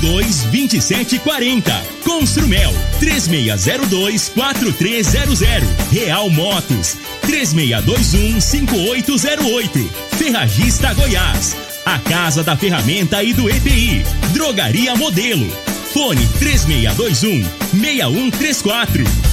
[0.00, 0.10] KGL
[0.50, 1.72] 3612-2740.
[2.04, 5.64] Construmel 3602-4300.
[5.92, 6.96] Real Motos
[7.26, 9.90] 3621-5808.
[10.16, 11.54] Ferragista Goiás.
[11.84, 14.02] A Casa da Ferramenta e do EPI.
[14.32, 15.48] Drogaria Modelo.
[15.92, 19.29] Fone 3621-6134.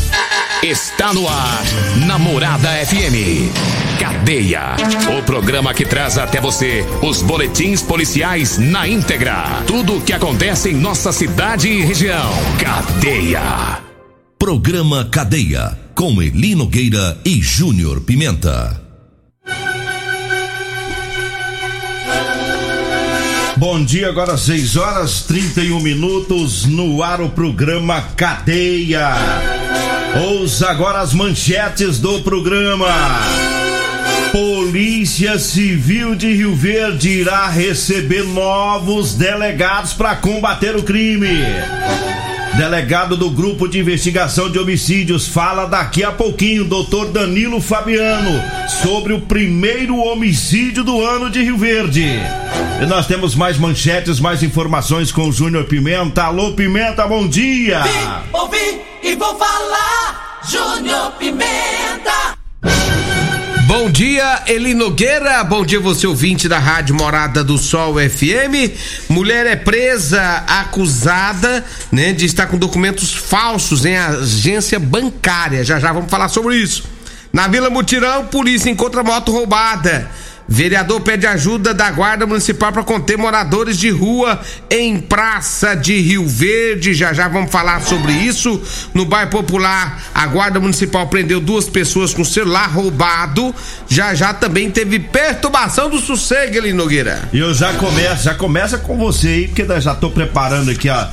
[0.63, 1.63] Está no ar,
[2.05, 3.51] Namorada FM.
[3.99, 4.75] Cadeia.
[5.17, 9.63] O programa que traz até você os boletins policiais na íntegra.
[9.65, 12.31] Tudo o que acontece em nossa cidade e região.
[12.59, 13.81] Cadeia.
[14.37, 15.77] Programa Cadeia.
[15.95, 18.81] Com Eli Nogueira e Júnior Pimenta.
[23.57, 29.56] Bom dia, agora 6 horas 31 minutos no ar o programa Cadeia.
[30.19, 32.87] Ouça agora as manchetes do programa.
[34.31, 41.37] Polícia Civil de Rio Verde irá receber novos delegados para combater o crime.
[42.57, 48.31] Delegado do Grupo de Investigação de Homicídios fala daqui a pouquinho, doutor Danilo Fabiano,
[48.81, 52.19] sobre o primeiro homicídio do ano de Rio Verde.
[52.81, 56.23] E nós temos mais manchetes, mais informações com o Júnior Pimenta.
[56.23, 57.83] Alô, Pimenta, bom dia!
[57.83, 62.36] Vim, ouvi e vou falar, Júnior Pimenta!
[63.67, 65.43] Bom dia, Eli Nogueira.
[65.43, 68.71] Bom dia, você ouvinte da Rádio Morada do Sol FM.
[69.09, 75.65] Mulher é presa, acusada, né, de estar com documentos falsos em agência bancária.
[75.65, 76.85] Já já vamos falar sobre isso.
[77.33, 80.09] Na Vila Mutirão, polícia encontra moto roubada.
[80.47, 86.25] Vereador pede ajuda da Guarda Municipal para conter moradores de rua em Praça de Rio
[86.25, 86.93] Verde.
[86.93, 88.61] Já já vamos falar sobre isso.
[88.93, 93.53] No bairro Popular, a Guarda Municipal prendeu duas pessoas com celular roubado.
[93.89, 97.27] Já já também teve perturbação do sossego ali, Nogueira.
[97.33, 101.11] E eu já começo, já começa com você aí, porque já tô preparando aqui a,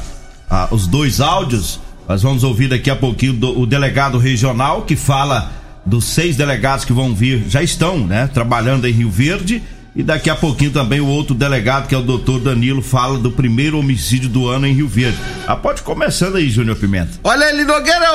[0.48, 1.80] a, os dois áudios.
[2.08, 6.84] Nós vamos ouvir daqui a pouquinho do, o delegado regional que fala dos seis delegados
[6.84, 9.62] que vão vir, já estão, né, trabalhando em Rio Verde.
[9.96, 13.30] E daqui a pouquinho também o outro delegado, que é o doutor Danilo, fala do
[13.30, 15.16] primeiro homicídio do ano em Rio Verde.
[15.46, 17.12] Ah, pode começando aí, Júnior Pimenta.
[17.22, 17.64] Olha, Eli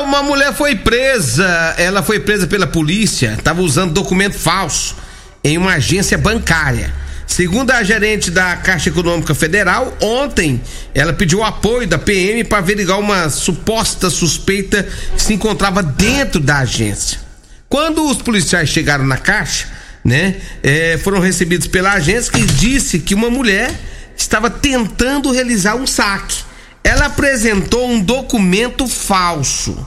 [0.04, 1.48] uma mulher foi presa,
[1.78, 4.98] ela foi presa pela polícia, estava usando documento falso
[5.42, 6.94] em uma agência bancária.
[7.26, 10.60] Segundo a gerente da Caixa Econômica Federal, ontem
[10.94, 14.84] ela pediu apoio da PM para averiguar uma suposta suspeita
[15.16, 17.29] que se encontrava dentro da agência.
[17.70, 19.68] Quando os policiais chegaram na caixa,
[20.04, 23.72] né, é, foram recebidos pela agência que disse que uma mulher
[24.18, 26.44] estava tentando realizar um saque.
[26.84, 29.86] Ela apresentou um documento falso,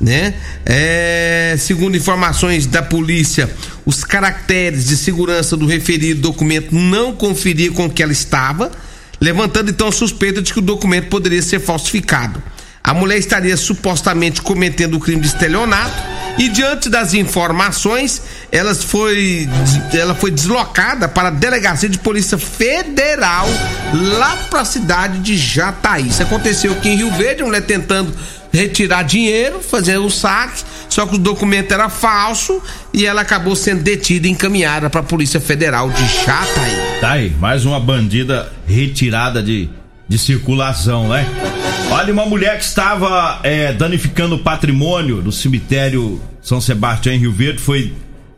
[0.00, 0.34] né?
[0.64, 3.50] É, segundo informações da polícia,
[3.84, 8.70] os caracteres de segurança do referido documento não conferiam com o que ela estava,
[9.20, 12.42] levantando então a suspeita de que o documento poderia ser falsificado.
[12.88, 16.02] A mulher estaria supostamente cometendo o crime de estelionato
[16.38, 19.46] e diante das informações, ela foi,
[19.92, 23.46] ela foi deslocada para a delegacia de polícia federal
[23.92, 26.08] lá para a cidade de Jataí.
[26.08, 28.10] Isso aconteceu aqui em Rio Verde, a mulher tentando
[28.50, 32.58] retirar dinheiro, fazer o saque, só que o documento era falso
[32.94, 37.00] e ela acabou sendo detida e encaminhada para a Polícia Federal de Jataí.
[37.02, 39.68] Tá aí, mais uma bandida retirada de,
[40.08, 41.26] de circulação, né?
[41.98, 47.32] Olha, uma mulher que estava é, danificando o patrimônio do cemitério São Sebastião em Rio
[47.32, 47.92] Verde foi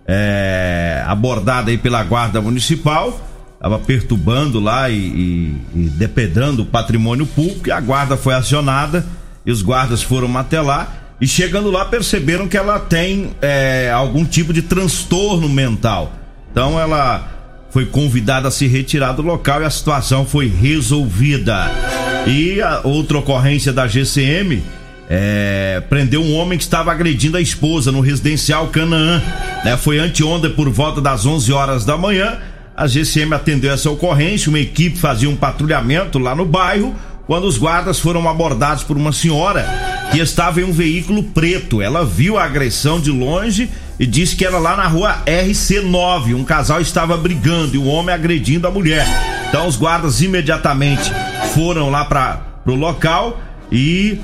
[0.07, 3.21] é, abordada aí pela guarda municipal.
[3.57, 7.69] Estava perturbando lá e, e, e depredando o patrimônio público.
[7.69, 9.05] E a guarda foi acionada
[9.45, 10.91] e os guardas foram até lá.
[11.21, 16.15] E chegando lá perceberam que ela tem é, algum tipo de transtorno mental.
[16.51, 17.29] Então ela
[17.71, 21.71] foi convidada a se retirar do local e a situação foi resolvida.
[22.27, 24.63] E a outra ocorrência da GCM
[25.09, 29.23] é, prendeu um homem que estava agredindo a esposa no residencial Canaã.
[29.65, 29.77] Né?
[29.77, 32.39] Foi anteontem por volta das 11 horas da manhã.
[32.77, 36.95] A GCM atendeu essa ocorrência, uma equipe fazia um patrulhamento lá no bairro
[37.27, 41.81] quando os guardas foram abordados por uma senhora que estava em um veículo preto.
[41.81, 46.35] Ela viu a agressão de longe e disse que era lá na rua RC9.
[46.35, 49.07] Um casal estava brigando e o um homem agredindo a mulher.
[49.49, 51.11] Então os guardas imediatamente
[51.55, 53.41] foram lá para o local
[53.71, 54.21] e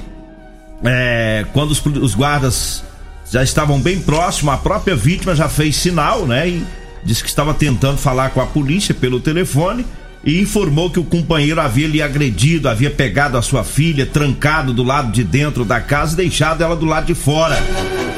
[0.85, 2.85] é, quando os, os, guardas
[3.31, 6.49] já estavam bem próximos, a própria vítima já fez sinal, né?
[6.49, 6.65] E
[7.05, 9.87] disse que estava tentando falar com a polícia pelo telefone
[10.27, 14.83] e informou que o companheiro havia lhe agredido, havia pegado a sua filha, trancado do
[14.83, 17.57] lado de dentro da casa e deixado ela do lado de fora.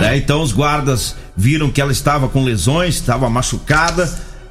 [0.01, 0.17] Né?
[0.17, 4.11] Então os guardas viram que ela estava com lesões, estava machucada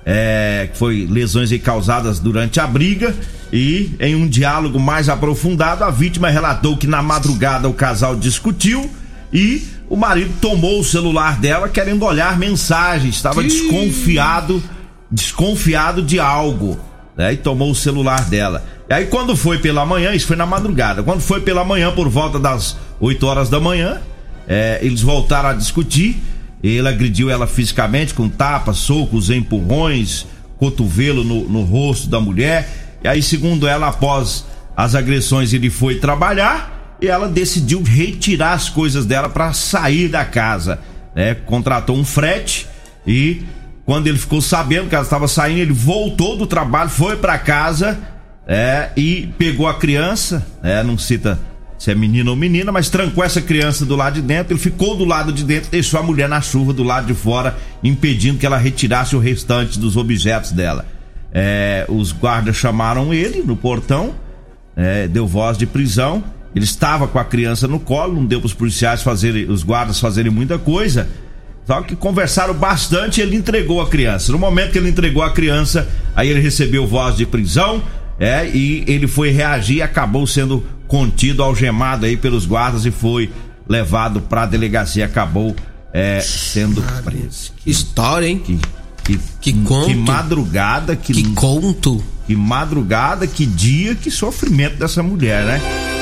[0.09, 3.13] é, que foi lesões causadas durante a briga.
[3.51, 8.89] E em um diálogo mais aprofundado, a vítima relatou que na madrugada o casal discutiu
[9.33, 14.63] e o marido tomou o celular dela querendo olhar mensagens, estava desconfiado,
[15.11, 16.79] desconfiado de algo,
[17.17, 17.33] né?
[17.33, 18.63] E tomou o celular dela.
[18.89, 22.07] E aí quando foi pela manhã, isso foi na madrugada, quando foi pela manhã por
[22.07, 23.99] volta das 8 horas da manhã,
[24.47, 26.21] é, eles voltaram a discutir
[26.63, 30.25] ele agrediu ela fisicamente com tapas, socos, empurrões,
[30.57, 32.97] cotovelo no, no rosto da mulher.
[33.03, 38.69] E aí, segundo ela, após as agressões, ele foi trabalhar e ela decidiu retirar as
[38.69, 40.79] coisas dela para sair da casa.
[41.15, 41.35] Né?
[41.35, 42.67] Contratou um frete
[43.05, 43.43] e
[43.87, 47.97] quando ele ficou sabendo que ela estava saindo, ele voltou do trabalho, foi para casa
[48.45, 51.39] é, e pegou a criança, é, não cita
[51.79, 54.97] se é menino ou menina, mas trancou essa criança do lado de dentro, ele ficou
[54.97, 58.45] do lado de dentro, deixou a mulher na chuva do lado de fora, impedindo que
[58.45, 60.85] ela retirasse o restante dos objetos dela.
[61.31, 64.15] É, os guardas chamaram ele no portão,
[64.75, 66.21] é, deu voz de prisão.
[66.53, 69.97] Ele estava com a criança no colo, não deu para os policiais fazerem, os guardas
[69.97, 71.07] fazerem muita coisa.
[71.67, 74.31] Só que conversaram bastante e ele entregou a criança.
[74.31, 77.83] No momento que ele entregou a criança, aí ele recebeu voz de prisão,
[78.17, 83.29] é, e ele foi reagir e acabou sendo contido, algemado aí pelos guardas e foi
[83.67, 85.05] levado para a delegacia.
[85.05, 85.53] Acabou
[85.93, 87.51] é, sendo preso.
[87.57, 88.39] Que história, hein?
[88.39, 88.59] Que,
[89.03, 89.87] que, Que conto.
[89.87, 92.01] Que madrugada, que, Que conto.
[92.25, 95.96] que madrugada, que dia, que sofrimento dessa mulher, né?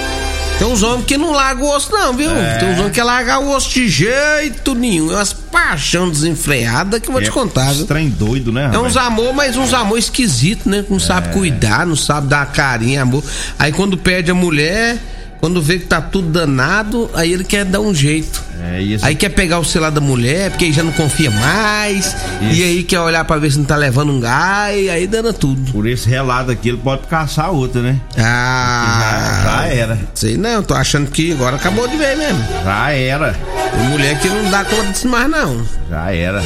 [0.58, 2.32] Tem uns homens que não largam o osso, não, viu?
[2.32, 2.58] É.
[2.60, 5.12] Tem uns homens que largam o osso de jeito nenhum.
[5.12, 7.86] É umas paixão desenfreada que eu vou te É contar, viu?
[7.86, 8.62] Trem doido, né?
[8.64, 8.84] É rapaz?
[8.86, 10.86] uns amor, mas uns amor esquisito, né?
[10.90, 11.00] Não É.
[11.00, 13.24] sabe cuidar, não sabe dar carinho, amor.
[13.60, 14.98] Aí quando perde a mulher,
[15.40, 18.44] quando vê que tá tudo danado, aí ele quer dar um jeito.
[18.62, 22.08] É, esse- Aí quer pegar o celular da mulher, porque aí já não confia mais.
[22.42, 22.54] Isso.
[22.54, 25.32] E aí quer olhar pra ver se não tá levando um gás, e aí dana
[25.34, 25.72] tudo.
[25.72, 28.00] Por esse relato aqui, ele pode caçar outra, né?
[28.18, 30.00] Ah, Já, já era.
[30.14, 32.44] Sei não, tô achando que agora acabou de ver mesmo.
[32.64, 33.34] Já era.
[33.34, 35.64] Tem mulher que não dá conta disso mais, não.
[35.90, 36.42] Já era.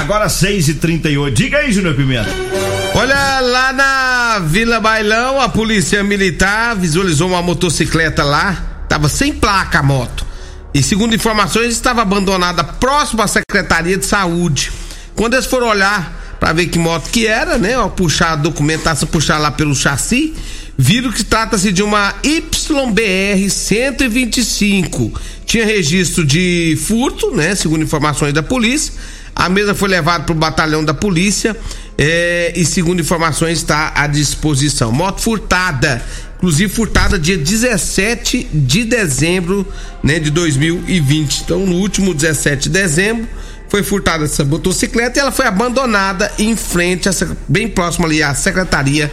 [0.00, 1.30] Agora 6h38.
[1.34, 2.30] Diga aí, Júnior Pimenta.
[2.96, 9.80] Olha, lá na Vila Bailão, a polícia militar visualizou uma motocicleta lá, tava sem placa
[9.80, 10.24] a moto.
[10.72, 14.70] E segundo informações, estava abandonada próximo à Secretaria de Saúde.
[15.16, 19.08] Quando eles foram olhar para ver que moto que era, né, ó, puxar a documentação,
[19.08, 20.32] puxar lá pelo chassi,
[20.78, 25.20] viram que trata-se de uma YBR 125.
[25.44, 28.92] Tinha registro de furto, né, segundo informações da polícia.
[29.34, 31.56] A mesa foi levada para o batalhão da polícia
[31.98, 34.92] é, e, segundo informações, está à disposição.
[34.92, 36.02] Moto furtada,
[36.36, 39.66] inclusive furtada dia 17 de dezembro
[40.02, 41.42] né, de 2020.
[41.42, 43.28] Então, no último 17 de dezembro,
[43.68, 47.12] foi furtada essa motocicleta e ela foi abandonada em frente, a,
[47.48, 49.10] bem próximo ali à Secretaria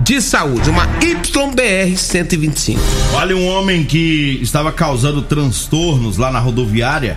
[0.00, 2.80] de Saúde, uma YBR 125.
[3.12, 7.16] Olha, um homem que estava causando transtornos lá na rodoviária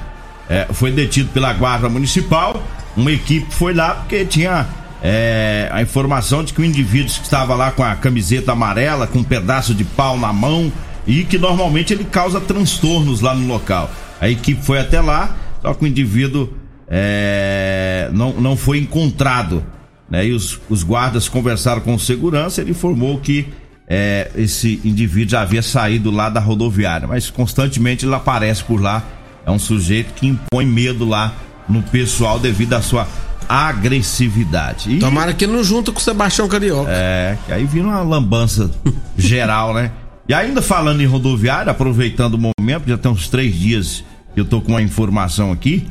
[0.49, 2.61] é, foi detido pela guarda municipal.
[2.95, 4.67] Uma equipe foi lá porque tinha
[5.01, 9.19] é, a informação de que o indivíduo que estava lá com a camiseta amarela, com
[9.19, 10.71] um pedaço de pau na mão
[11.05, 13.89] e que normalmente ele causa transtornos lá no local.
[14.19, 16.49] A equipe foi até lá, só que o indivíduo
[16.87, 19.63] é, não, não foi encontrado.
[20.09, 20.27] Né?
[20.27, 23.47] E os, os guardas conversaram com o segurança, ele informou que
[23.87, 29.03] é, esse indivíduo já havia saído lá da rodoviária, mas constantemente ele aparece por lá.
[29.47, 31.33] É um sujeito que impõe medo lá
[31.69, 33.07] no pessoal devido à sua
[33.47, 34.91] agressividade.
[34.95, 36.89] E, Tomara que não junta com o Sebastião Carioca.
[36.91, 38.69] é, que aí vira uma lambança
[39.17, 39.91] geral, né?
[40.27, 44.45] E ainda falando em rodoviária, aproveitando o momento, já tem uns três dias que eu
[44.45, 45.87] tô com uma informação aqui.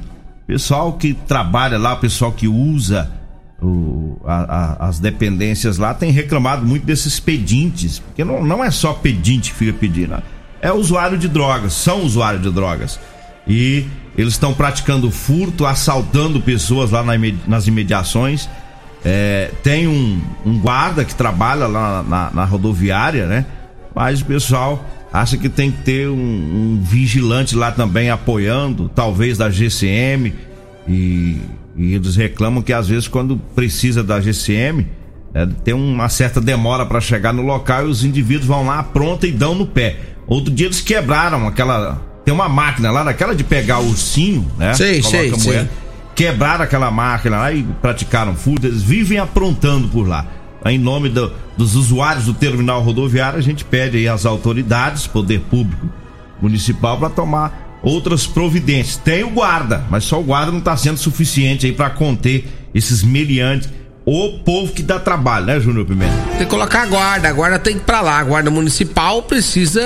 [0.47, 3.11] Pessoal que trabalha lá, pessoal que usa
[3.61, 7.99] o- a- a- as dependências lá, tem reclamado muito desses pedintes.
[7.99, 10.23] Porque não, não é só pedinte que fica pedindo, né?
[10.61, 12.99] é usuário de drogas, são usuários de drogas.
[13.47, 13.87] E
[14.17, 17.05] eles estão praticando furto, assaltando pessoas lá
[17.47, 18.49] nas imediações.
[19.05, 23.47] É, tem um, um guarda que trabalha lá na, na rodoviária, né?
[23.95, 29.39] Mas o pessoal acha que tem que ter um, um vigilante lá também apoiando, talvez
[29.39, 30.35] da GCM.
[30.89, 31.41] E,
[31.77, 34.87] e eles reclamam que às vezes quando precisa da GCM,
[35.35, 39.27] é, tem uma certa demora para chegar no local e os indivíduos vão lá, pronta
[39.27, 39.97] e dão no pé.
[40.27, 42.03] Outro dia eles quebraram aquela.
[42.27, 44.75] Tem uma máquina lá, daquela de pegar o ursinho, né?
[44.75, 45.53] Sei, Coloca sei, a sei.
[45.55, 45.71] moeda
[46.15, 50.27] quebraram aquela máquina lá e praticaram furto, eles vivem aprontando por lá.
[50.65, 55.41] Em nome do- dos usuários do terminal rodoviário, a gente pede aí às autoridades, poder
[55.49, 55.87] público
[56.43, 58.97] municipal, para tomar outras providências.
[58.97, 63.03] Tem o guarda, mas só o guarda não está sendo suficiente aí para conter esses
[63.05, 63.69] meliantes
[64.05, 66.13] o povo que dá trabalho, né, Júnior Pimenta?
[66.31, 68.19] Tem que colocar a guarda, a guarda tem que ir pra lá.
[68.21, 69.83] A guarda municipal precisa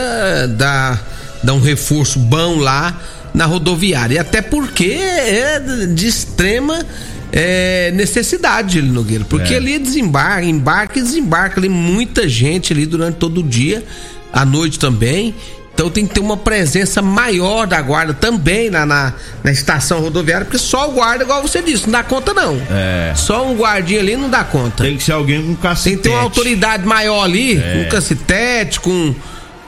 [0.57, 1.03] dar,
[1.43, 2.99] dar um reforço bom lá
[3.35, 4.15] na rodoviária.
[4.15, 6.85] E até porque é de extrema
[7.33, 9.25] é, necessidade, Gil Nogueira.
[9.25, 9.57] Porque É.
[9.57, 13.85] ali desembarca, embarca e desembarca ali muita gente ali durante todo o dia,
[14.33, 15.35] à noite também.
[15.73, 20.45] Então tem que ter uma presença maior da guarda também na, na, na estação rodoviária,
[20.45, 22.61] porque só o guarda, igual você disse, não dá conta não.
[22.71, 23.15] É.
[23.17, 24.83] Só um guardinha ali não dá conta.
[24.85, 25.97] Tem que ser alguém com Tem cacete.
[25.97, 27.85] que ter uma autoridade maior ali, É.
[27.85, 29.15] com cacetete, com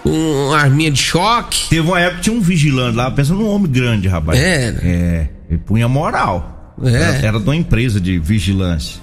[0.04, 1.68] uma arminha de choque.
[1.68, 4.38] Teve uma época que tinha um vigilante lá, pensa num homem grande, rapaz.
[4.38, 4.68] É.
[4.82, 6.75] É, ele punha moral.
[6.82, 6.90] É.
[6.90, 9.00] Era, era de uma empresa de vigilância.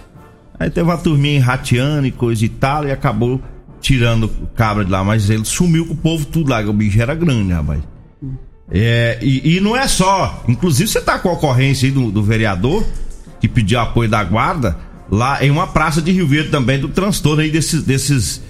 [0.59, 3.41] Aí teve uma turminha rateando e coisa e tal, e acabou
[3.79, 6.73] tirando o cabra de lá, mas ele sumiu com o povo tudo lá, que o
[6.73, 7.81] bicho era grande, rapaz.
[8.69, 10.43] É, e, e não é só.
[10.47, 12.85] Inclusive, você tá com a ocorrência aí do, do vereador,
[13.39, 14.77] que pediu apoio da guarda,
[15.09, 18.41] lá em uma praça de Rio Verde também, do transtorno aí desses, desses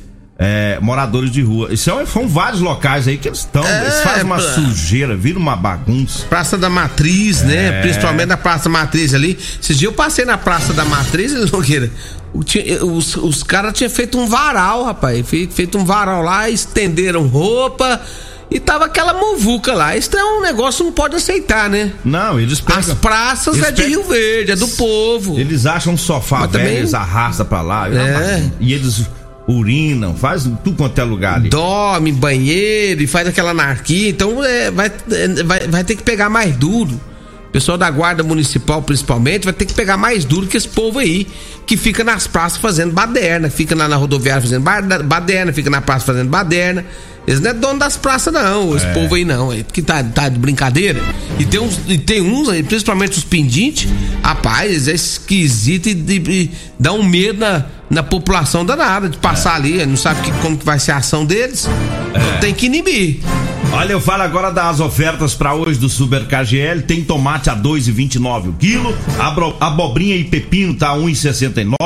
[0.41, 1.67] é, moradores de rua.
[1.73, 3.61] Isso é, são vários locais aí que eles estão.
[3.65, 4.41] É, eles fazem uma pô.
[4.41, 6.25] sujeira, vira uma bagunça.
[6.27, 7.45] Praça da Matriz, É.
[7.45, 7.81] né?
[7.81, 9.37] Principalmente na Praça Matriz ali.
[9.61, 11.91] Esses dias eu passei na Praça da Matriz, Nogueira.
[12.33, 15.27] o- tinha- Os, os caras tinham feito um varal, rapaz.
[15.27, 17.99] Fe- Feito um varal lá, estenderam roupa
[18.49, 19.97] e tava aquela muvuca lá.
[19.97, 21.91] Isso é um negócio que não pode aceitar, né?
[22.05, 22.79] Não, eles pegam.
[22.79, 25.37] As praças eles é de Rio Verde, é do povo.
[25.37, 27.89] Eles acham um sofá Mas velho, também- eles arrastam pra lá.
[27.89, 28.49] É.
[28.59, 29.05] E eles
[29.49, 31.49] urinam, fazem tudo quanto é lugar ali.
[31.49, 34.09] dorme banheiro e faz aquela anarquia.
[34.09, 36.99] Então é, vai, é, vai, vai ter que pegar mais duro.
[37.51, 41.25] Pessoal da guarda municipal, principalmente, vai ter que pegar mais duro que esse povo aí,
[41.65, 45.81] que fica nas praças fazendo baderna, fica lá na rodoviária fazendo ba- baderna, fica na
[45.81, 46.85] praça fazendo baderna.
[47.27, 50.29] Eles não é dono das praças, não, esse povo aí não, é porque tá, tá
[50.29, 50.99] de brincadeira.
[51.37, 53.87] E tem uns, e tem uns aí, principalmente os pendentes,
[54.23, 59.55] rapaz, é esquisito e, e- e dá um medo na, na população danada de passar
[59.55, 61.67] ali, não sabe que, como que vai ser a ação deles.
[62.09, 63.19] Então tem que inibir.
[63.71, 66.81] Olha, eu falo agora das ofertas pra hoje do Super KGL.
[66.81, 68.95] Tem tomate a 2,29 o quilo,
[69.59, 71.77] abobrinha e pepino tá 1,69,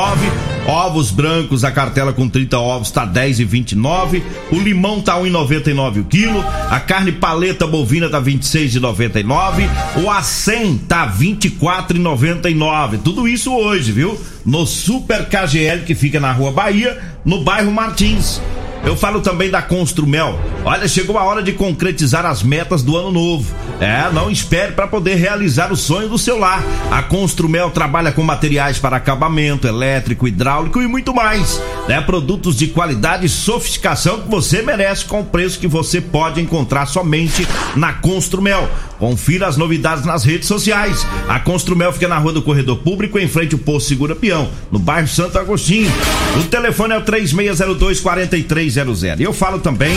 [0.65, 6.43] ovos brancos, a cartela com 30 ovos tá 10,29, o limão tá 1,99 o quilo,
[6.69, 9.69] a carne paleta bovina tá 26,99,
[10.03, 12.99] o acém tá 24,99.
[13.03, 14.17] Tudo isso hoje, viu?
[14.45, 18.41] No Super KGL que fica na Rua Bahia, no bairro Martins.
[18.85, 20.37] Eu falo também da Construmel.
[20.65, 23.55] Olha, chegou a hora de concretizar as metas do ano novo.
[23.83, 26.63] É, não espere para poder realizar o sonho do seu lar.
[26.89, 31.61] A Construmel trabalha com materiais para acabamento, elétrico, hidráulico e muito mais.
[31.85, 31.99] Né?
[31.99, 36.85] Produtos de qualidade e sofisticação que você merece com o preço que você pode encontrar
[36.85, 38.69] somente na Construmel.
[38.97, 41.05] Confira as novidades nas redes sociais.
[41.27, 44.79] A Construmel fica na Rua do Corredor Público, em frente ao Posto Segura Peão, no
[44.79, 45.91] bairro Santo Agostinho.
[46.39, 49.03] O telefone é o 3602 4300.
[49.03, 49.93] E eu falo também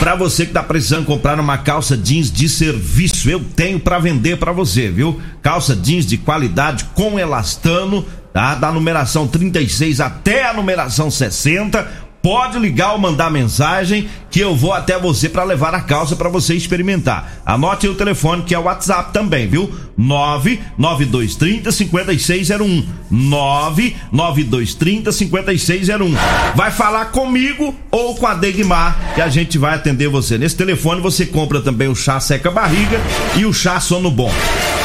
[0.00, 4.38] Pra você que tá precisando comprar uma calça jeans de serviço, eu tenho pra vender
[4.38, 5.20] pra você, viu?
[5.42, 8.54] Calça jeans de qualidade com elastano, tá?
[8.54, 11.86] Da numeração 36 até a numeração 60.
[12.22, 16.30] Pode ligar ou mandar mensagem que eu vou até você pra levar a calça pra
[16.30, 17.42] você experimentar.
[17.44, 19.70] Anote o telefone que é o WhatsApp também, viu?
[20.00, 22.84] 99230 5601.
[23.10, 26.14] 99230 5601.
[26.54, 30.38] Vai falar comigo ou com a Degmar que a gente vai atender você.
[30.38, 32.98] Nesse telefone você compra também o chá seca barriga
[33.36, 34.32] e o chá sono bom.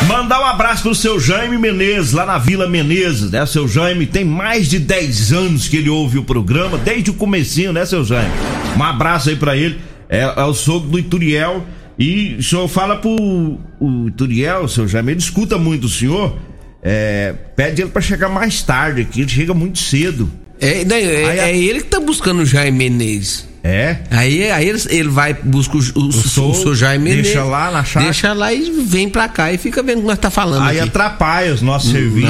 [0.08, 3.46] Mandar um abraço pro seu Jaime Menezes, lá na Vila Menezes, né?
[3.46, 7.72] Seu Jaime tem mais de 10 anos que ele ouve o programa, desde o comecinho,
[7.72, 8.32] né, seu Jaime?
[8.78, 9.80] Um abraço aí pra ele.
[10.10, 11.64] É, é o sogro do Ituriel.
[11.98, 16.38] E o senhor fala pro o Ituriel, seu Jaime, ele escuta muito o senhor.
[16.84, 20.30] é, pede ele pra chegar mais tarde aqui, ele chega muito cedo.
[20.60, 23.48] É, é, é ele que tá buscando o Jaime Menezes.
[23.68, 23.98] É?
[24.12, 27.50] Aí, aí ele, ele vai, busca o, o, o, senhor seu Jaime deixa Menezes.
[27.52, 28.06] lá na chácara.
[28.06, 30.80] Deixa lá e vem pra cá e fica vendo o que nós tá falando Aí
[30.80, 30.88] aqui.
[30.88, 32.30] atrapalha os nossos serviços.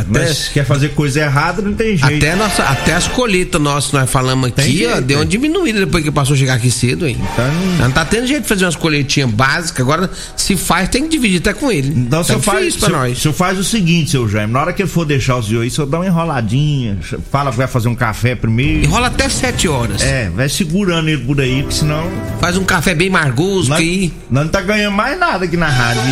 [0.00, 2.16] até- Mas quer fazer coisa errada, não tem jeito.
[2.24, 5.26] Até, nossa, até as colheitas nossas que nós falamos Tem aqui, jeito, ó, deu uma
[5.26, 7.18] diminuída depois que passou a chegar aqui cedo, hein?
[7.30, 9.80] Então- não tá tendo jeito de fazer umas colhetinhas básicas.
[9.80, 11.88] Agora, se faz, tem que dividir até com ele.
[11.94, 13.18] Então, o tá faz, pra nós.
[13.18, 15.60] o senhor faz o seguinte, seu Jaime, na hora que ele for deixar o senhor
[15.60, 16.96] aí, o senhor dá uma enroladinha,
[17.30, 18.84] fala que vai fazer um café primeiro.
[18.86, 20.00] Enrola até sete horas.
[20.00, 22.08] É, vai segurando ele por aí, porque senão
[22.40, 26.02] Faz um café bem margoso, que nós não tá ganhando mais nada aqui na rádio.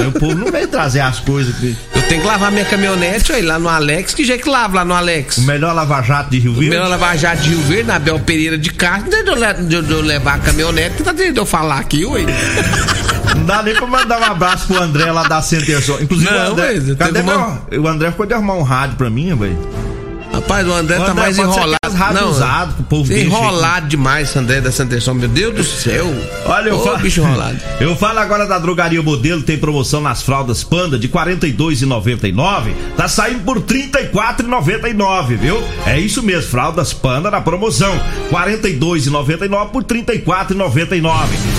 [0.00, 1.74] E o povo não vem trazer as coisas aqui.
[1.94, 4.84] eu tenho que lavar minha caminhonete, aí lá no Alex, que já que lava lá
[4.84, 5.38] no Alex.
[5.38, 6.70] O melhor lava-jato de Rio O Verde.
[6.70, 9.82] melhor lavar já de Rio Verde, na Bel Pereira de Castro, não tem de eu,
[9.82, 12.24] de eu- levar a caminhonete, que tá tendo de eu falar aqui, ué.
[13.34, 15.98] Não dá nem pra mandar um abraço pro André lá da Centerson.
[16.00, 16.74] Inclusive, Não, o André.
[16.98, 19.58] Cadê tenho meu, uma- O André ficou de arrumar um rádio pra mim, velho.
[20.32, 21.94] Rapaz, o André O tá André mais pode ser enrolado.
[21.94, 25.14] rádio usado o povo enrolado demais, André da Sanderson.
[25.14, 26.06] Meu Deus do céu.
[26.46, 27.58] Olha, eu Ô, falo, bicho enrolado.
[27.80, 33.06] eu falo agora da drogaria modelo, tem promoção nas fraldas Panda de R$ 42,99, tá
[33.08, 35.62] saindo por R$ 34,99, viu?
[35.86, 41.12] É isso mesmo, fraldas Panda na promoção, R$ 42,99 por R$ 34,99.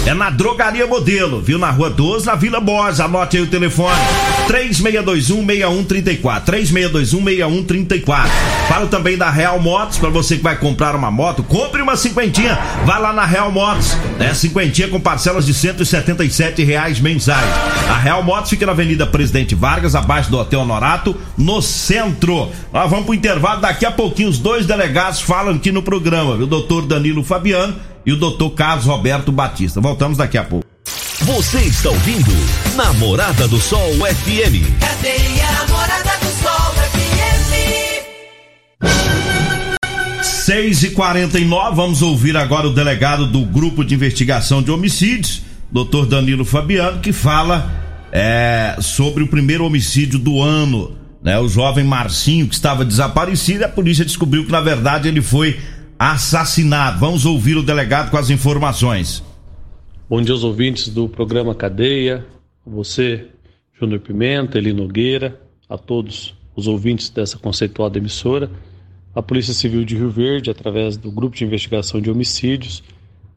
[0.06, 1.58] É na drogaria modelo, viu?
[1.60, 4.00] Na Rua 12, na Vila Borges, anote aí o telefone,
[4.48, 8.27] 3621-6134, 3621-6134.
[8.67, 12.58] Falo também da Real Motos, para você que vai comprar uma moto, compre uma cinquentinha,
[12.86, 14.34] vá lá na Real Motos, né?
[14.34, 17.46] Cinquentinha com parcelas de 177 reais mensais.
[17.89, 22.50] A Real Motos fica na Avenida Presidente Vargas, abaixo do Hotel Honorato, no centro.
[22.72, 26.46] Nós vamos pro intervalo, daqui a pouquinho os dois delegados falam aqui no programa, viu?
[26.46, 29.82] O doutor Danilo Fabiano e o doutor Carlos Roberto Batista.
[29.82, 30.65] Voltamos daqui a pouco.
[31.22, 32.32] Você está ouvindo
[32.75, 34.79] Namorada do Sol FM.
[34.79, 36.12] Cadeia Namorada do
[40.43, 46.05] 6 e 49 vamos ouvir agora o delegado do Grupo de Investigação de Homicídios, doutor
[46.05, 47.71] Danilo Fabiano, que fala
[48.12, 50.97] é, sobre o primeiro homicídio do ano.
[51.21, 51.39] Né?
[51.39, 55.57] O jovem Marcinho, que estava desaparecido, a polícia descobriu que, na verdade, ele foi
[55.97, 57.00] assassinado.
[57.00, 59.23] Vamos ouvir o delegado com as informações.
[60.09, 62.25] Bom dia aos ouvintes do programa Cadeia,
[62.67, 63.27] você,
[63.79, 68.51] Júnior Pimenta, Eli Nogueira, a todos os ouvintes dessa conceituada emissora.
[69.15, 72.84] A Polícia Civil de Rio Verde, através do Grupo de Investigação de Homicídios,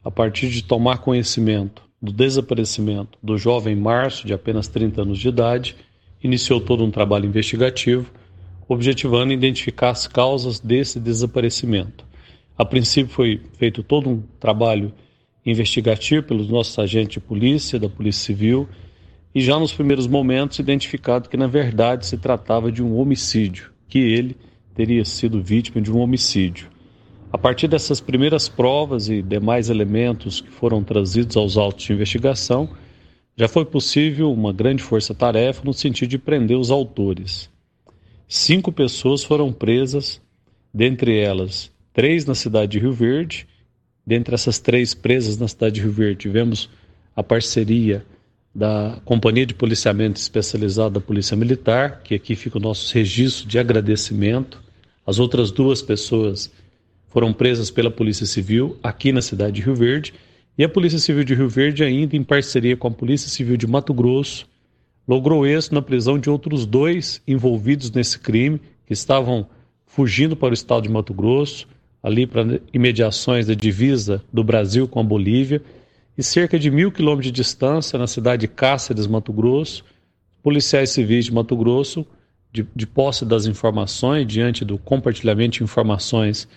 [0.02, 5.28] a partir de tomar conhecimento do desaparecimento do jovem Márcio, de apenas 30 anos de
[5.28, 5.76] idade,
[6.24, 8.10] iniciou todo um trabalho investigativo,
[8.66, 12.06] objetivando identificar as causas desse desaparecimento.
[12.56, 14.94] A princípio foi feito todo um trabalho
[15.44, 18.66] investigativo pelos nossos agentes de polícia, da Polícia Civil,
[19.34, 23.98] e já nos primeiros momentos identificado que na verdade se tratava de um homicídio, que
[23.98, 24.36] ele
[24.76, 26.68] teria sido vítima de um homicídio.
[27.32, 32.68] A partir dessas primeiras provas e demais elementos que foram trazidos aos autos de investigação,
[33.36, 37.50] já foi possível uma grande força-tarefa no sentido de prender os autores.
[38.28, 40.20] Cinco pessoas foram presas,
[40.72, 43.46] dentre elas três na cidade de Rio Verde.
[44.06, 46.68] Dentre essas três presas na cidade de Rio Verde, tivemos
[47.14, 48.04] a parceria
[48.54, 53.58] da Companhia de Policiamento Especializado da Polícia Militar, que aqui fica o nosso registro de
[53.58, 54.62] agradecimento.
[55.06, 56.50] As outras duas pessoas
[57.08, 60.12] foram presas pela Polícia Civil aqui na cidade de Rio Verde.
[60.58, 63.66] E a Polícia Civil de Rio Verde, ainda em parceria com a Polícia Civil de
[63.66, 64.46] Mato Grosso,
[65.06, 69.46] logrou êxito na prisão de outros dois envolvidos nesse crime, que estavam
[69.86, 71.68] fugindo para o estado de Mato Grosso,
[72.02, 75.62] ali para imediações da divisa do Brasil com a Bolívia,
[76.18, 79.84] e cerca de mil quilômetros de distância, na cidade de Cáceres, Mato Grosso,
[80.42, 82.06] policiais civis de Mato Grosso,
[82.52, 86.48] de, de posse das informações, diante do compartilhamento de informações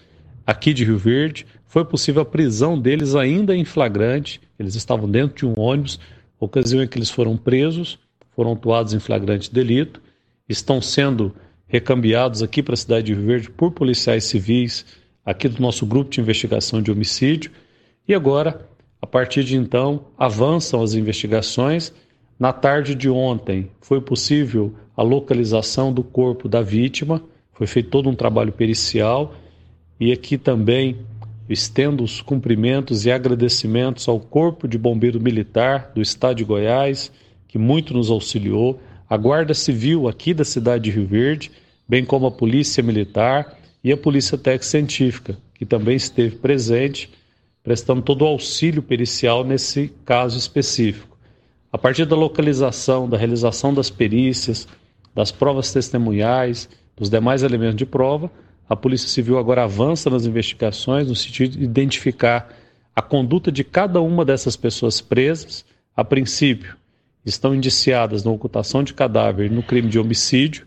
[0.45, 4.41] aqui de Rio Verde, foi possível a prisão deles ainda em flagrante.
[4.57, 5.99] Eles estavam dentro de um ônibus,
[6.39, 7.99] ocasião em que eles foram presos,
[8.35, 10.01] foram autuados em flagrante delito,
[10.47, 11.35] estão sendo
[11.67, 14.85] recambiados aqui para a cidade de Rio Verde por policiais civis
[15.23, 17.51] aqui do nosso grupo de investigação de homicídio.
[18.07, 18.67] E agora,
[18.99, 21.93] a partir de então, avançam as investigações.
[22.39, 27.21] Na tarde de ontem, foi possível a localização do corpo da vítima,
[27.51, 29.33] foi feito todo um trabalho pericial.
[29.99, 30.95] E aqui também
[31.49, 37.11] estendo os cumprimentos e agradecimentos ao Corpo de Bombeiro Militar do Estado de Goiás,
[37.45, 41.51] que muito nos auxiliou, a Guarda Civil aqui da cidade de Rio Verde,
[41.87, 47.09] bem como a Polícia Militar e a Polícia Técnica Científica, que também esteve presente,
[47.63, 51.08] prestando todo o auxílio pericial nesse caso específico.
[51.71, 54.67] A partir da localização, da realização das perícias,
[55.13, 58.31] das provas testemunhais, dos demais elementos de prova,
[58.67, 62.49] a Polícia Civil agora avança nas investigações no sentido de identificar
[62.95, 65.65] a conduta de cada uma dessas pessoas presas.
[65.95, 66.75] A princípio,
[67.25, 70.65] estão indiciadas na ocultação de cadáver e no crime de homicídio,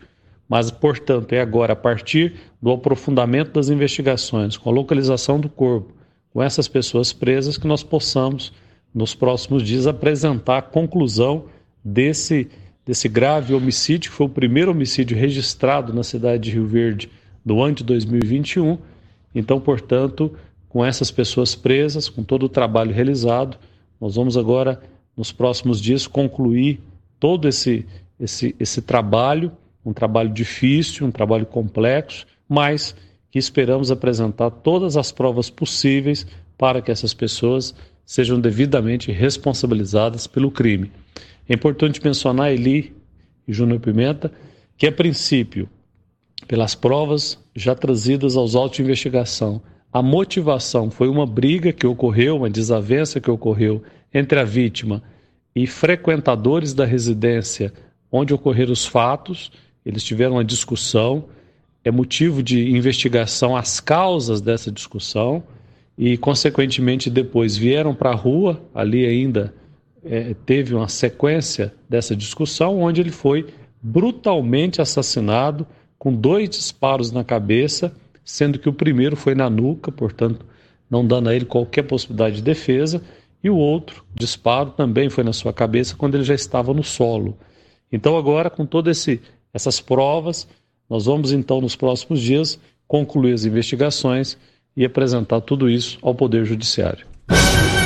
[0.48, 5.92] mas, portanto, é agora a partir do aprofundamento das investigações, com a localização do corpo,
[6.32, 8.52] com essas pessoas presas, que nós possamos,
[8.94, 11.46] nos próximos dias, apresentar a conclusão
[11.84, 12.48] desse,
[12.84, 17.10] desse grave homicídio, que foi o primeiro homicídio registrado na cidade de Rio Verde
[17.44, 18.78] do ano de 2021.
[19.34, 20.32] Então, portanto,
[20.68, 23.58] com essas pessoas presas, com todo o trabalho realizado,
[24.00, 24.80] nós vamos agora,
[25.16, 26.80] nos próximos dias, concluir
[27.18, 27.86] todo esse,
[28.18, 29.52] esse, esse trabalho,
[29.84, 32.94] um trabalho difícil, um trabalho complexo, mas
[33.30, 36.26] que esperamos apresentar todas as provas possíveis
[36.58, 40.90] para que essas pessoas sejam devidamente responsabilizadas pelo crime.
[41.48, 42.94] É importante mencionar, Eli
[43.46, 44.32] e Júnior Pimenta,
[44.76, 45.68] que a princípio
[46.46, 49.62] pelas provas já trazidas aos autos de investigação.
[49.92, 55.02] A motivação foi uma briga que ocorreu, uma desavença que ocorreu entre a vítima
[55.54, 57.72] e frequentadores da residência
[58.10, 59.50] onde ocorreram os fatos.
[59.84, 61.24] Eles tiveram uma discussão,
[61.84, 65.42] é motivo de investigação as causas dessa discussão
[65.96, 69.54] e, consequentemente, depois vieram para a rua, ali ainda
[70.04, 73.46] é, teve uma sequência dessa discussão, onde ele foi
[73.80, 75.66] brutalmente assassinado
[75.98, 80.44] com dois disparos na cabeça, sendo que o primeiro foi na nuca, portanto,
[80.90, 83.02] não dando a ele qualquer possibilidade de defesa,
[83.42, 87.36] e o outro disparo também foi na sua cabeça quando ele já estava no solo.
[87.90, 89.06] Então, agora, com todas
[89.52, 90.48] essas provas,
[90.88, 94.38] nós vamos então, nos próximos dias, concluir as investigações
[94.76, 97.06] e apresentar tudo isso ao Poder Judiciário.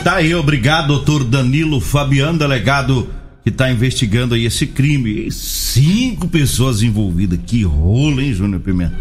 [0.02, 3.08] Tá aí, obrigado, doutor Danilo Fabiano, delegado
[3.46, 5.30] que está investigando aí esse crime.
[5.30, 7.38] Cinco pessoas envolvidas.
[7.46, 8.98] Que rolo, hein, Júnior Pimenta?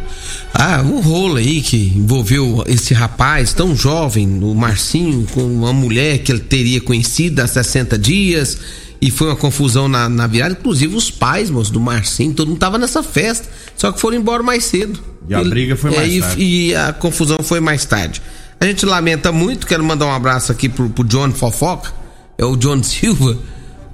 [0.54, 6.20] Ah, um rolo aí que envolveu esse rapaz tão jovem, o Marcinho, com uma mulher
[6.20, 8.85] que ele teria conhecido há 60 dias.
[9.06, 10.56] E foi uma confusão na, na virada.
[10.60, 13.48] Inclusive os pais, moço, do Marcinho, todo mundo tava nessa festa.
[13.76, 15.00] Só que foram embora mais cedo.
[15.28, 16.42] E a ele, briga foi mais é, tarde.
[16.42, 18.22] E, e a confusão foi mais tarde.
[18.60, 21.94] A gente lamenta muito, quero mandar um abraço aqui pro, pro John Fofoca,
[22.38, 23.38] é o John Silva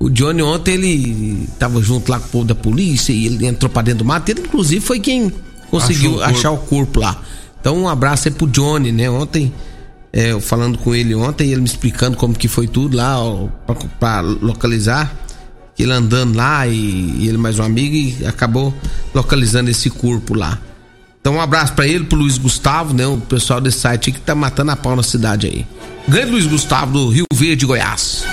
[0.02, 3.70] o Johnny ontem ele tava junto lá com o povo da polícia e ele entrou
[3.70, 4.28] pra dentro do mato.
[4.30, 5.32] Ele, inclusive, foi quem
[5.70, 7.22] conseguiu o achar o corpo lá.
[7.60, 9.12] Então, um abraço aí pro Johnny, né?
[9.12, 9.54] Ontem,
[10.14, 13.16] é, eu falando com ele ontem, ele me explicando como que foi tudo lá,
[14.00, 15.12] pra localizar.
[15.80, 18.74] Ele andando lá e, e, ele mais um amigo e acabou
[19.16, 20.60] localizando esse corpo lá.
[21.20, 23.08] Então, um abraço para ele, pro Luiz Gustavo, né?
[23.08, 25.66] O pessoal desse site que tá matando a pau na cidade aí.
[26.08, 28.24] Grande Luiz Gustavo do Rio Verde, Goiás.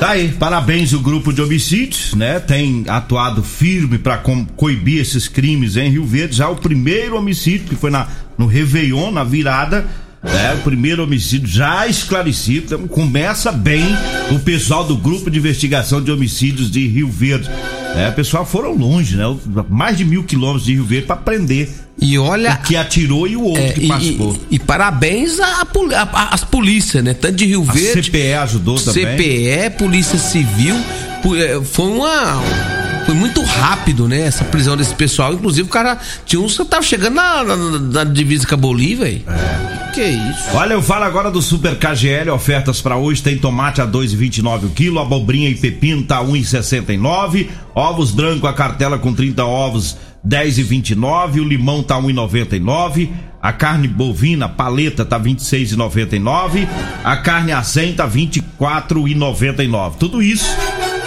[0.00, 2.40] Tá aí, parabéns o grupo de homicídios, né?
[2.40, 4.22] Tem atuado firme para
[4.56, 6.36] coibir esses crimes em Rio Verde.
[6.36, 9.86] Já o primeiro homicídio, que foi na, no Réveillon, na virada,
[10.22, 12.66] é, o primeiro homicídio já esclarecido.
[12.66, 13.84] Então, começa bem
[14.30, 17.48] o pessoal do grupo de investigação de homicídios de Rio Verde.
[17.96, 19.24] É, o pessoal foram longe, né?
[19.68, 21.68] Mais de mil quilômetros de Rio Verde para prender
[22.00, 22.54] e olha.
[22.54, 24.36] O que atirou e o outro é, que participou.
[24.50, 25.38] E, e, parabéns
[26.14, 27.12] às polícias, né?
[27.12, 28.00] Tanto de Rio Verde.
[28.00, 29.16] A CPE ajudou também.
[29.16, 30.76] CPE, Polícia Civil.
[31.36, 32.40] É, foi uma.
[33.06, 34.22] Foi muito rápido, né?
[34.22, 35.32] Essa prisão desse pessoal.
[35.32, 39.06] Inclusive, o cara tinha uns que tava chegando na, na, na divisa com a Bolívia,
[39.06, 39.80] É.
[39.92, 40.50] Que isso?
[40.54, 44.68] Olha, eu falo agora do Super KGL, ofertas para hoje, tem tomate a 2,29 o
[44.70, 50.62] quilo, abobrinha e pepino tá 1,69, ovos branco a cartela com 30 ovos 10 e
[50.62, 53.10] 29, o limão tá 1,99,
[53.42, 56.68] a carne bovina paleta tá 26,99,
[57.02, 59.94] a carne a 100 tá 24,99.
[59.98, 60.46] Tudo isso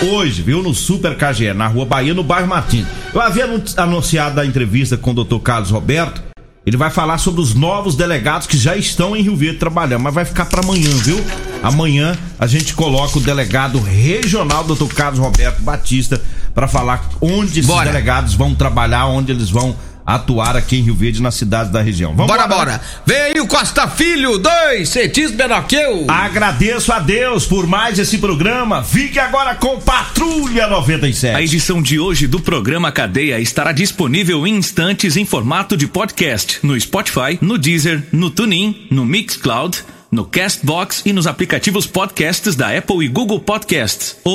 [0.04, 2.86] hoje, viu, no Super KGE, na Rua Bahia, no bairro Martins.
[3.14, 5.40] Eu havia anunciado a entrevista com o Dr.
[5.40, 6.22] Carlos Roberto.
[6.66, 10.14] Ele vai falar sobre os novos delegados que já estão em Rio Verde trabalhando, mas
[10.14, 11.22] vai ficar para amanhã, viu?
[11.62, 14.86] Amanhã a gente coloca o delegado regional, Dr.
[14.94, 16.22] Carlos Roberto Batista,
[16.56, 17.86] para falar onde esses bora.
[17.92, 22.14] delegados vão trabalhar, onde eles vão atuar aqui em Rio Verde, nas cidades da região.
[22.16, 22.82] Vamos bora, bora.
[23.06, 26.06] Vem aí o Costa Filho, dois, cetismo menor que eu.
[26.10, 28.84] Agradeço a Deus por mais esse programa.
[28.84, 31.36] Fique agora com Patrulha 97.
[31.36, 36.60] A edição de hoje do programa Cadeia estará disponível em instantes em formato de podcast
[36.64, 42.78] no Spotify, no Deezer, no TuneIn, no Mixcloud, no Castbox e nos aplicativos podcasts da
[42.78, 44.16] Apple e Google Podcasts.
[44.24, 44.32] Ou